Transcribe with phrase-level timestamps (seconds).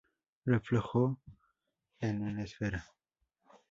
[0.47, 1.19] Reflejo
[1.99, 2.87] en una esfera